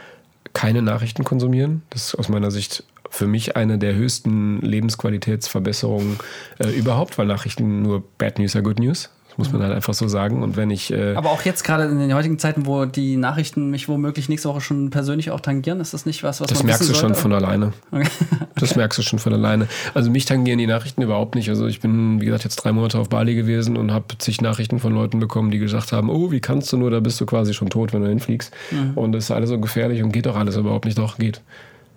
[0.53, 1.83] Keine Nachrichten konsumieren.
[1.91, 6.19] Das ist aus meiner Sicht für mich eine der höchsten Lebensqualitätsverbesserungen
[6.59, 10.09] äh, überhaupt, weil Nachrichten nur Bad News are Good News muss man halt einfach so
[10.09, 10.43] sagen.
[10.43, 10.93] Und wenn ich.
[10.93, 14.49] Äh Aber auch jetzt gerade in den heutigen Zeiten, wo die Nachrichten mich womöglich nächste
[14.49, 17.15] Woche schon persönlich auch tangieren, ist das nicht was, was das man merkst du schon
[17.15, 17.73] von alleine.
[17.91, 18.09] Okay.
[18.57, 19.69] Das merkst du schon von alleine.
[19.95, 21.49] Also mich tangieren die Nachrichten überhaupt nicht.
[21.49, 24.79] Also ich bin, wie gesagt, jetzt drei Monate auf Bali gewesen und habe zig Nachrichten
[24.79, 27.55] von Leuten bekommen, die gesagt haben, oh, wie kannst du nur, da bist du quasi
[27.55, 28.53] schon tot, wenn du hinfliegst.
[28.71, 28.93] Mhm.
[28.97, 30.99] Und das ist alles so gefährlich und geht doch alles überhaupt nicht.
[30.99, 31.41] Doch, geht.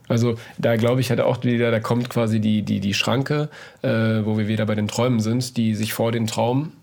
[0.08, 3.50] Also da glaube ich halt auch wieder, da kommt quasi die, die, die Schranke,
[3.82, 3.90] äh,
[4.24, 6.74] wo wir wieder bei den Träumen sind, die sich vor den Traum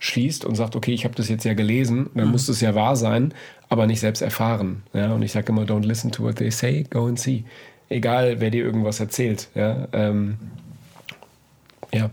[0.00, 2.32] schließt und sagt, okay, ich habe das jetzt ja gelesen, dann mhm.
[2.32, 3.32] muss es ja wahr sein,
[3.68, 4.82] aber nicht selbst erfahren.
[4.92, 5.12] Ja?
[5.12, 7.44] Und ich sage immer, don't listen to what they say, go and see.
[7.88, 9.48] Egal, wer dir irgendwas erzählt.
[9.54, 10.38] Ja, ähm,
[11.92, 12.10] ja.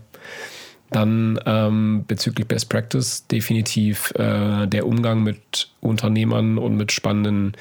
[0.90, 7.52] Dann ähm, bezüglich Best Practice definitiv äh, der Umgang mit Unternehmern und mit spannenden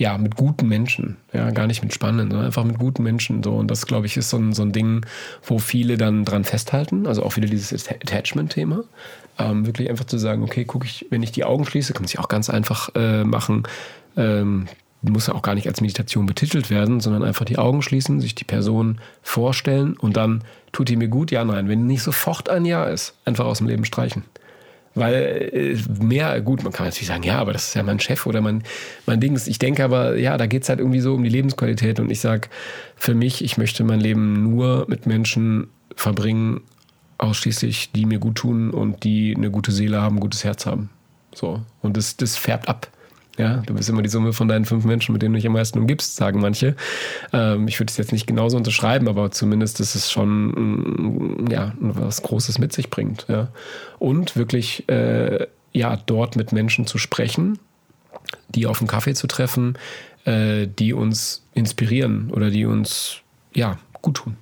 [0.00, 1.18] ja, mit guten Menschen.
[1.30, 3.42] Ja, gar nicht mit spannenden, sondern einfach mit guten Menschen.
[3.42, 3.52] So.
[3.52, 5.04] Und das, glaube ich, ist so ein, so ein Ding,
[5.44, 7.06] wo viele dann dran festhalten.
[7.06, 8.84] Also auch wieder dieses Attachment-Thema.
[9.38, 12.08] Ähm, wirklich einfach zu sagen, okay, gucke ich, wenn ich die Augen schließe, kann man
[12.08, 13.64] sich auch ganz einfach äh, machen.
[14.16, 14.68] Ähm,
[15.02, 18.34] muss ja auch gar nicht als Meditation betitelt werden, sondern einfach die Augen schließen, sich
[18.34, 21.68] die Person vorstellen und dann tut die mir gut, ja, nein.
[21.68, 24.24] Wenn nicht sofort ein Ja ist, einfach aus dem Leben streichen.
[25.00, 28.26] Weil äh, mehr, gut, man kann natürlich sagen, ja, aber das ist ja mein Chef
[28.26, 28.62] oder mein,
[29.06, 29.40] mein Ding.
[29.46, 31.98] Ich denke aber, ja, da geht es halt irgendwie so um die Lebensqualität.
[31.98, 32.48] Und ich sage,
[32.96, 36.60] für mich, ich möchte mein Leben nur mit Menschen verbringen,
[37.18, 40.90] ausschließlich, die mir gut tun und die eine gute Seele haben, ein gutes Herz haben.
[41.34, 41.62] So.
[41.82, 42.88] Und das, das färbt ab.
[43.38, 45.52] Ja, du bist immer die Summe von deinen fünf Menschen, mit denen du dich am
[45.52, 46.74] meisten umgibst, sagen manche.
[47.32, 51.72] Ähm, ich würde es jetzt nicht genauso unterschreiben, aber zumindest ist es schon mm, ja,
[51.78, 53.26] was Großes mit sich bringt.
[53.28, 53.48] Ja.
[53.98, 57.58] Und wirklich äh, ja, dort mit Menschen zu sprechen,
[58.48, 59.78] die auf dem Kaffee zu treffen,
[60.24, 63.18] äh, die uns inspirieren oder die uns
[63.54, 64.36] ja, gut tun.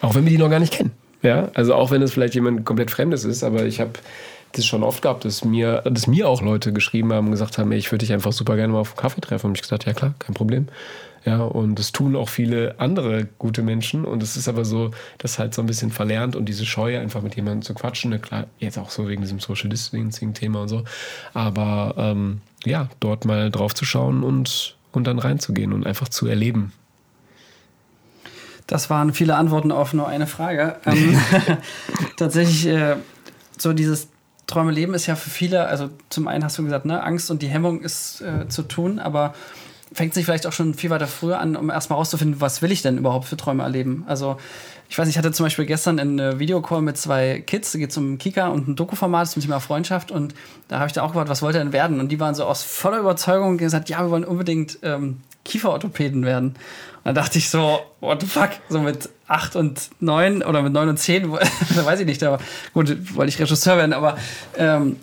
[0.00, 0.92] Auch wenn wir die noch gar nicht kennen.
[1.22, 3.92] Ja, also auch wenn es vielleicht jemand komplett Fremdes ist, aber ich habe
[4.52, 7.70] das schon oft gehabt, dass mir, dass mir auch Leute geschrieben haben und gesagt haben,
[7.72, 9.48] ey, ich würde dich einfach super gerne mal auf einen Kaffee treffen.
[9.48, 10.66] Und ich gesagt, ja klar, kein Problem.
[11.24, 14.04] Ja, und das tun auch viele andere gute Menschen.
[14.04, 17.22] Und es ist aber so, das halt so ein bisschen verlernt und diese Scheu, einfach
[17.22, 18.10] mit jemandem zu quatschen.
[18.10, 20.84] Ne, klar, jetzt auch so wegen diesem Social Distancing-Thema und so.
[21.34, 26.26] Aber ähm, ja, dort mal drauf zu schauen und, und dann reinzugehen und einfach zu
[26.26, 26.72] erleben.
[28.66, 30.76] Das waren viele Antworten auf nur eine Frage.
[30.86, 31.20] Ähm,
[32.16, 32.96] tatsächlich, äh,
[33.58, 34.08] so dieses
[34.50, 37.42] Träume leben ist ja für viele, also zum einen hast du gesagt, ne, Angst und
[37.42, 39.34] die Hemmung ist äh, zu tun, aber
[39.92, 42.82] fängt sich vielleicht auch schon viel weiter früher an, um erstmal rauszufinden, was will ich
[42.82, 44.04] denn überhaupt für Träume erleben.
[44.06, 44.36] Also
[44.88, 47.96] ich weiß, ich hatte zum Beispiel gestern einen Videocall mit zwei Kids, da geht es
[47.96, 50.34] um Kika und ein Doku-Format zum Thema Freundschaft und
[50.68, 52.00] da habe ich da auch gefragt, was wollt ihr denn werden?
[52.00, 55.18] Und die waren so aus voller Überzeugung gesagt, ja, wir wollen unbedingt ähm,
[55.50, 56.48] Kieferorthopäden werden.
[56.48, 56.56] Und
[57.04, 60.88] dann dachte ich so, what the fuck, so mit acht und neun oder mit neun
[60.88, 62.38] und zehn, weiß ich nicht, aber
[62.74, 64.16] gut, wollte ich Regisseur werden, aber
[64.56, 64.96] ähm,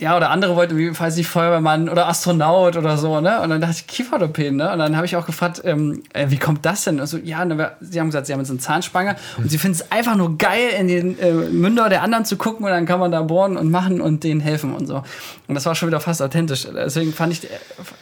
[0.00, 3.40] ja, oder andere wollten, wie weiß ich, Feuerwehrmann oder Astronaut oder so, ne?
[3.40, 4.72] Und dann dachte ich, Kieferorthopäden, ne?
[4.72, 6.98] Und dann habe ich auch gefragt, ähm, äh, wie kommt das denn?
[6.98, 9.92] Also, ja, ne, sie haben gesagt, sie haben jetzt eine Zahnspange und sie finden es
[9.92, 13.12] einfach nur geil, in den äh, Münder der anderen zu gucken und dann kann man
[13.12, 15.04] da bohren und machen und denen helfen und so.
[15.46, 16.66] Und das war schon wieder fast authentisch.
[16.74, 17.48] Deswegen fand ich,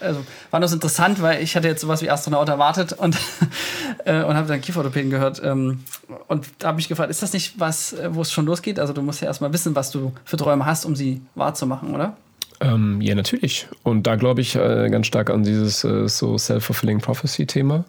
[0.00, 3.18] also, war das interessant, weil ich hatte jetzt sowas wie Astronaut erwartet und,
[4.07, 5.42] äh, und habe dann Kieferorthopäden gehört.
[5.44, 5.81] Ähm,
[6.28, 8.81] und da habe ich gefragt, ist das nicht was, äh, wo es schon losgeht?
[8.81, 11.95] Also, du musst ja erstmal wissen, was du für Träume hast, um sie wahrzumachen machen,
[11.95, 12.16] oder?
[12.61, 13.66] Ähm, ja, natürlich.
[13.83, 17.85] Und da glaube ich äh, ganz stark an dieses äh, so Self-Fulfilling Prophecy-Thema.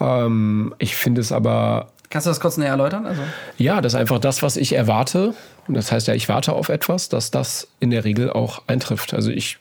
[0.00, 1.88] Ähm, ich finde es aber.
[2.10, 3.06] Kannst du das kurz näher erläutern?
[3.06, 3.20] Also?
[3.58, 5.34] Ja, das ist einfach das, was ich erwarte.
[5.68, 9.12] Und das heißt ja, ich warte auf etwas, dass das in der Regel auch eintrifft.
[9.12, 9.58] Also ich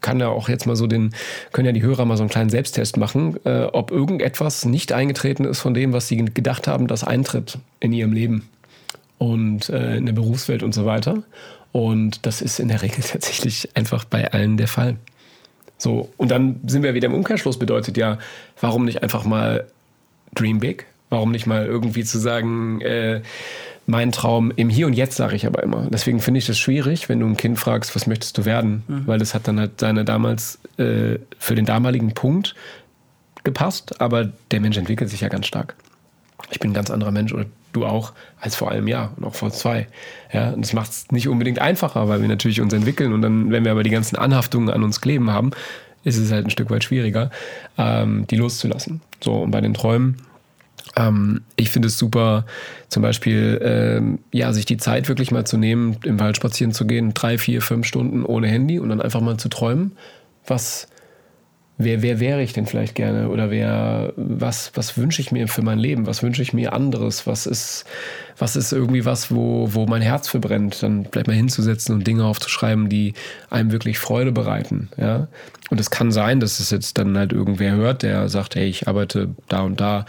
[0.00, 1.14] kann ja auch jetzt mal so den,
[1.52, 5.44] können ja die Hörer mal so einen kleinen Selbsttest machen, äh, ob irgendetwas nicht eingetreten
[5.44, 8.48] ist von dem, was sie gedacht haben, das eintritt in ihrem Leben
[9.18, 11.22] und äh, in der Berufswelt und so weiter.
[11.74, 14.94] Und das ist in der Regel tatsächlich einfach bei allen der Fall.
[15.76, 18.18] So, und dann sind wir wieder im Umkehrschluss, bedeutet ja,
[18.60, 19.66] warum nicht einfach mal
[20.36, 20.86] dream big?
[21.10, 23.22] Warum nicht mal irgendwie zu sagen, äh,
[23.86, 25.88] mein Traum im Hier und Jetzt, sage ich aber immer.
[25.90, 28.84] Deswegen finde ich das schwierig, wenn du ein Kind fragst, was möchtest du werden?
[28.86, 29.06] Mhm.
[29.06, 32.54] Weil das hat dann halt seine damals äh, für den damaligen Punkt
[33.42, 35.74] gepasst, aber der Mensch entwickelt sich ja ganz stark.
[36.54, 39.34] Ich bin ein ganz anderer Mensch oder du auch, als vor einem Jahr und auch
[39.34, 39.88] vor zwei.
[40.32, 43.50] Ja, und das macht es nicht unbedingt einfacher, weil wir natürlich uns entwickeln und dann,
[43.50, 45.50] wenn wir aber die ganzen Anhaftungen an uns kleben haben,
[46.04, 47.30] ist es halt ein Stück weit schwieriger,
[47.76, 49.00] ähm, die loszulassen.
[49.20, 50.18] So, und bei den Träumen,
[50.94, 52.46] ähm, ich finde es super,
[52.88, 56.86] zum Beispiel, ähm, ja, sich die Zeit wirklich mal zu nehmen, im Wald spazieren zu
[56.86, 59.96] gehen, drei, vier, fünf Stunden ohne Handy und dann einfach mal zu träumen,
[60.46, 60.86] was
[61.76, 63.28] wer, wer wäre ich denn vielleicht gerne?
[63.28, 67.26] Oder wer, was, was wünsche ich mir für mein Leben, was wünsche ich mir anderes,
[67.26, 67.84] was ist,
[68.38, 72.24] was ist irgendwie was, wo, wo mein Herz verbrennt, dann vielleicht mal hinzusetzen und Dinge
[72.24, 73.14] aufzuschreiben, die
[73.50, 75.28] einem wirklich Freude bereiten, ja.
[75.70, 78.86] Und es kann sein, dass es jetzt dann halt irgendwer hört, der sagt, hey, ich
[78.86, 80.04] arbeite da und da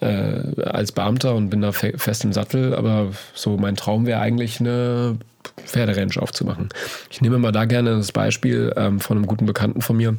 [0.00, 4.20] äh, als Beamter und bin da fe fest im Sattel, aber so mein Traum wäre
[4.20, 5.16] eigentlich eine
[5.64, 6.68] Pferderanch aufzumachen.
[7.10, 10.16] Ich nehme mal da gerne das Beispiel ähm, von einem guten Bekannten von mir,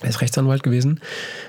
[0.00, 1.00] er ist Rechtsanwalt gewesen,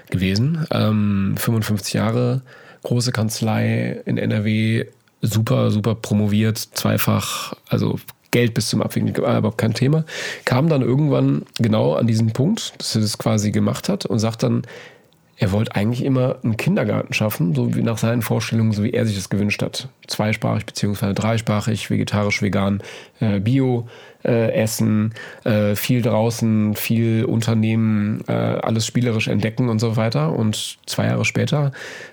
[0.09, 2.41] gewesen ähm, 55 Jahre,
[2.83, 4.85] große Kanzlei in NRW,
[5.21, 7.99] super, super promoviert, zweifach, also
[8.31, 10.05] Geld bis zum Abwägen, aber kein Thema.
[10.45, 14.43] Kam dann irgendwann genau an diesen Punkt, dass er das quasi gemacht hat und sagt
[14.43, 14.63] dann,
[15.41, 19.07] er wollte eigentlich immer einen Kindergarten schaffen, so wie nach seinen Vorstellungen, so wie er
[19.07, 19.89] sich das gewünscht hat.
[20.05, 22.83] Zweisprachig beziehungsweise dreisprachig, vegetarisch, vegan,
[23.19, 23.89] äh, bio,
[24.23, 30.33] äh, essen, äh, viel draußen, viel unternehmen, äh, alles spielerisch entdecken und so weiter.
[30.33, 31.71] Und zwei Jahre später,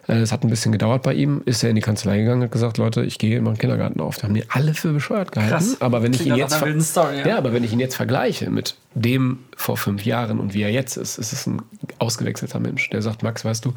[0.09, 2.45] äh, es hat ein bisschen gedauert bei ihm, ist er in die Kanzlei gegangen und
[2.45, 4.17] hat gesagt, Leute, ich gehe immer einen Kindergarten auf.
[4.17, 5.53] Da haben die alle für bescheuert gehalten.
[5.53, 5.81] Krass.
[5.81, 7.29] Aber wenn ich ihn jetzt Story, ja.
[7.29, 10.71] ja, aber wenn ich ihn jetzt vergleiche mit dem vor fünf Jahren und wie er
[10.71, 11.63] jetzt ist, ist es ein
[11.99, 13.75] ausgewechselter Mensch, der sagt, Max, weißt du,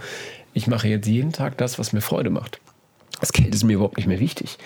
[0.53, 2.59] ich mache jetzt jeden Tag das, was mir Freude macht.
[3.19, 4.57] Das Geld ist mir überhaupt nicht mehr wichtig.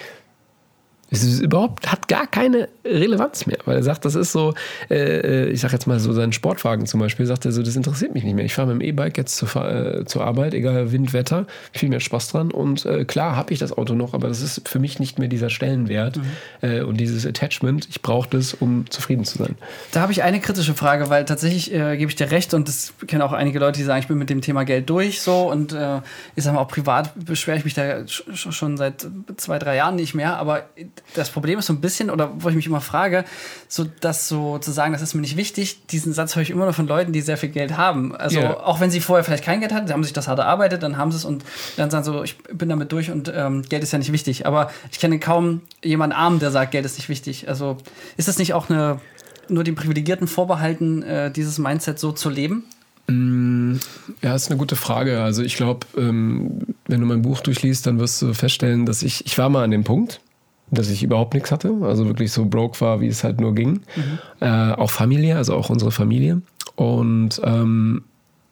[1.15, 4.53] Es ist überhaupt, hat gar keine Relevanz mehr, weil er sagt, das ist so,
[4.89, 8.13] äh, ich sag jetzt mal so, sein Sportwagen zum Beispiel, sagt er so, das interessiert
[8.13, 8.45] mich nicht mehr.
[8.45, 11.99] Ich fahre mit dem E-Bike jetzt zur, äh, zur Arbeit, egal Wind, Wetter, viel mehr
[11.99, 14.99] Spaß dran und äh, klar habe ich das Auto noch, aber das ist für mich
[14.99, 16.23] nicht mehr dieser Stellenwert mhm.
[16.61, 17.87] Äh, und dieses Attachment.
[17.89, 19.55] Ich brauche das, um zufrieden zu sein.
[19.91, 22.93] Da habe ich eine kritische Frage, weil tatsächlich äh, gebe ich dir recht und das
[23.07, 25.73] kennen auch einige Leute, die sagen, ich bin mit dem Thema Geld durch so und
[25.73, 26.01] äh,
[26.35, 30.13] ich sage mal auch privat beschwere ich mich da schon seit zwei, drei Jahren nicht
[30.13, 30.65] mehr, aber
[31.13, 33.25] das Problem ist so ein bisschen, oder wo ich mich immer frage,
[33.67, 36.65] so das so zu sagen, das ist mir nicht wichtig, diesen Satz höre ich immer
[36.65, 38.15] noch von Leuten, die sehr viel Geld haben.
[38.15, 38.59] Also yeah.
[38.63, 40.97] auch wenn sie vorher vielleicht kein Geld hatten, sie haben sich das hart erarbeitet, dann
[40.97, 41.43] haben sie es und
[41.77, 44.45] dann sagen so, ich bin damit durch und ähm, Geld ist ja nicht wichtig.
[44.45, 47.47] Aber ich kenne kaum jemanden arm, der sagt, Geld ist nicht wichtig.
[47.47, 47.77] Also
[48.17, 48.99] ist das nicht auch eine
[49.47, 52.63] nur den Privilegierten vorbehalten, äh, dieses Mindset so zu leben?
[53.07, 53.75] Mm,
[54.21, 55.21] ja, ist eine gute Frage.
[55.21, 59.25] Also ich glaube, ähm, wenn du mein Buch durchliest, dann wirst du feststellen, dass ich,
[59.25, 60.21] ich war mal an dem Punkt,
[60.71, 63.81] dass ich überhaupt nichts hatte, also wirklich so broke war, wie es halt nur ging.
[63.95, 64.19] Mhm.
[64.41, 66.41] Äh, auch Familie, also auch unsere Familie.
[66.75, 68.03] Und ähm,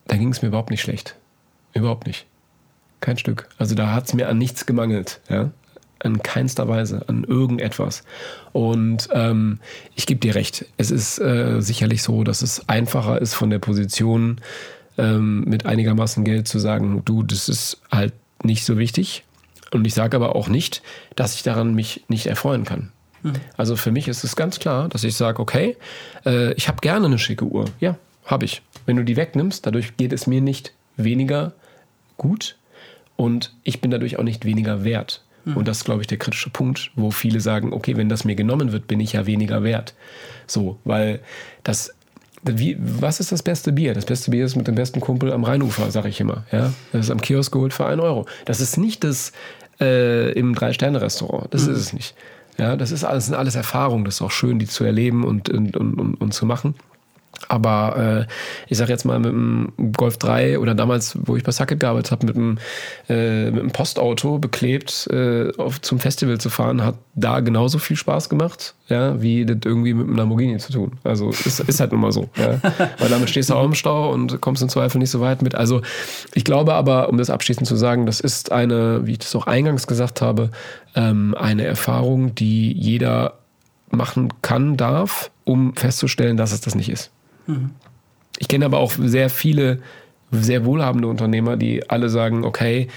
[0.08, 1.16] da ging es mir überhaupt nicht schlecht.
[1.74, 2.26] Überhaupt nicht.
[3.02, 3.50] Kein Stück.
[3.58, 5.20] Also da hat es mir an nichts gemangelt.
[5.30, 5.52] Ja?
[6.04, 8.04] an keinster Weise, an irgendetwas.
[8.52, 9.60] Und ähm,
[9.96, 13.60] ich gebe dir recht, es ist äh, sicherlich so, dass es einfacher ist von der
[13.60, 14.42] Position
[14.98, 19.24] ähm, mit einigermaßen Geld zu sagen, du, das ist halt nicht so wichtig.
[19.74, 20.82] Und ich sage aber auch nicht,
[21.16, 22.92] dass ich daran mich nicht erfreuen kann.
[23.24, 23.34] Mhm.
[23.58, 25.78] Also für mich ist es ganz klar, dass ich sage, okay,
[26.26, 27.66] äh, ich habe gerne eine schicke Uhr.
[27.80, 28.62] Ja, habe ich.
[28.86, 31.54] Wenn du die wegnimmst, dadurch geht es mir nicht weniger
[32.18, 32.58] gut
[33.16, 35.24] und ich bin dadurch auch nicht weniger wert.
[35.46, 35.58] Mhm.
[35.58, 38.36] Und das ist, glaube ich, der kritische Punkt, wo viele sagen, okay, wenn das mir
[38.36, 39.94] genommen wird, bin ich ja weniger wert.
[40.48, 41.22] So, weil
[41.64, 41.94] das
[42.46, 43.94] wie, was ist das beste Bier?
[43.94, 46.46] Das beste Bier ist mit dem besten Kumpel am Rheinufer, sage ich immer.
[46.52, 46.74] Ja?
[46.92, 48.26] Das ist am Kiosk geholt für einen Euro.
[48.46, 49.32] Das ist nicht das
[49.80, 51.54] äh, im Drei-Sterne-Restaurant.
[51.54, 51.74] Das mhm.
[51.74, 52.16] ist es nicht.
[52.58, 54.06] Ja, das ist alles, sind alles Erfahrungen.
[54.06, 56.76] Das ist auch schön, die zu erleben und, und, und, und zu machen.
[57.50, 58.34] Aber äh,
[58.68, 62.12] ich sag jetzt mal mit dem Golf 3 oder damals, wo ich bei Sucket gearbeitet
[62.12, 62.58] habe, mit dem,
[63.10, 67.98] äh, mit dem Postauto beklebt äh, auf, zum Festival zu fahren, hat da genauso viel
[67.98, 70.94] Spaß gemacht, ja, wie das irgendwie mit einem Lamborghini zu tun.
[71.04, 72.30] Also ist, ist halt nun mal so.
[72.36, 72.60] Ja.
[73.00, 75.56] Weil damit stehst du auch im Stau und kommst im Zweifel nicht so weit mit.
[75.56, 75.82] Also
[76.34, 79.48] ich glaube aber, um das abschließend zu sagen, das ist eine, wie ich das auch
[79.48, 80.50] eingangs gesagt habe,
[80.96, 83.36] ähm, eine Erfahrung, die jeder
[83.94, 87.12] machen kann, darf, um festzustellen, dass es das nicht ist.
[87.48, 87.72] Mhm.
[88.40, 89.80] Ich kenne aber auch sehr viele
[90.42, 92.88] sehr wohlhabende Unternehmer, die alle sagen, okay,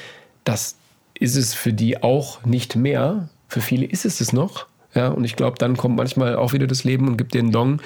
[0.45, 0.77] das
[1.15, 3.29] ist es für die auch nicht mehr.
[3.49, 4.67] Für viele ist es es noch.
[4.95, 7.53] Ja, und ich glaube, dann kommt manchmal auch wieder das Leben und gibt dir einen
[7.53, 7.83] Dong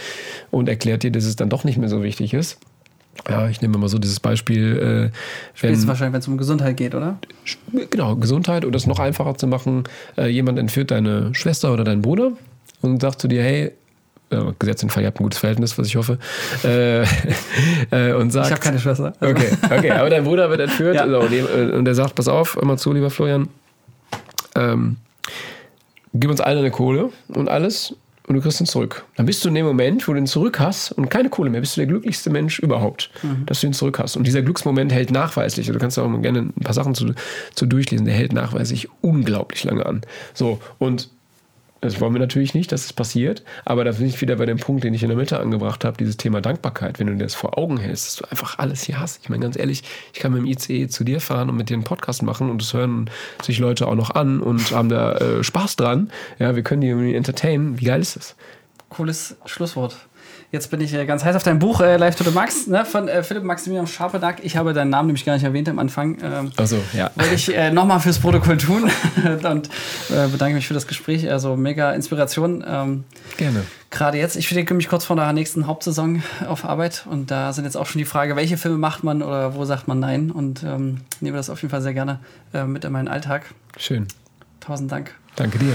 [0.51, 2.59] und erklärt dir, dass es dann doch nicht mehr so wichtig ist.
[3.29, 5.11] Ja, ich nehme mal so dieses Beispiel.
[5.12, 7.18] Äh, wenn, wahrscheinlich, wenn es um Gesundheit geht, oder?
[7.90, 9.85] Genau, Gesundheit oder es noch einfacher zu machen.
[10.16, 12.33] Äh, jemand entführt deine Schwester oder deinen Bruder
[12.81, 13.73] und sagt zu dir, hey,
[14.31, 16.19] äh, gesetzt den Fall, ihr habt ein gutes Verhältnis, was ich hoffe,
[16.64, 17.03] äh,
[17.90, 18.47] äh, und sagt...
[18.47, 19.12] Ich habe keine Schwester.
[19.21, 19.35] Also.
[19.35, 21.03] Okay, okay, aber dein Bruder wird entführt ja.
[21.03, 23.49] also, und der sagt, pass auf, immer zu, lieber Florian,
[24.55, 24.97] ähm,
[26.14, 27.95] gib uns alle eine Kohle und alles
[28.31, 29.05] und du kriegst ihn zurück.
[29.16, 31.61] Dann bist du in dem Moment, wo du ihn zurück hast und keine Kohle mehr,
[31.61, 33.45] bist du der glücklichste Mensch überhaupt, mhm.
[33.47, 34.16] dass du ihn zurück hast.
[34.16, 37.12] Und dieser Glücksmoment hält nachweislich, also du kannst auch mal gerne ein paar Sachen zu,
[37.57, 40.03] zu durchlesen, der hält nachweislich unglaublich lange an.
[40.33, 41.09] So, und
[41.81, 44.59] das wollen wir natürlich nicht, dass es passiert, aber da bin ich wieder bei dem
[44.59, 46.99] Punkt, den ich in der Mitte angebracht habe, dieses Thema Dankbarkeit.
[46.99, 49.21] Wenn du dir das vor Augen hältst, dass du einfach alles hier hast.
[49.23, 51.75] Ich meine, ganz ehrlich, ich kann mit dem ICE zu dir fahren und mit dir
[51.75, 53.09] einen Podcast machen und das hören
[53.43, 56.11] sich Leute auch noch an und haben da äh, Spaß dran.
[56.38, 57.81] Ja, wir können die irgendwie entertainen.
[57.81, 58.37] Wie geil ist das?
[58.90, 59.97] Cooles Schlusswort.
[60.53, 62.85] Jetzt bin ich äh, ganz heiß auf dein Buch äh, Live to the Max ne,
[62.85, 64.39] von äh, Philipp Maximilian Scharpenack.
[64.43, 66.19] Ich habe deinen Namen nämlich gar nicht erwähnt am Anfang.
[66.23, 67.11] Ähm, Ach so, ja.
[67.15, 68.91] Wollte ich äh, nochmal fürs Protokoll tun
[69.45, 69.69] und
[70.11, 71.31] äh, bedanke mich für das Gespräch.
[71.31, 72.65] Also mega Inspiration.
[72.67, 73.05] Ähm,
[73.37, 73.63] Gerne.
[73.91, 77.65] Gerade jetzt, ich verdenke mich kurz vor der nächsten Hauptsaison auf Arbeit und da sind
[77.65, 80.65] jetzt auch schon die Frage, welche Filme macht man oder wo sagt man Nein und
[80.65, 82.19] ähm, nehme das auf jeden Fall sehr gerne
[82.53, 83.47] äh, mit in meinen Alltag.
[83.77, 84.09] Schön.
[84.59, 85.15] Tausend Dank.
[85.37, 85.75] Danke dir.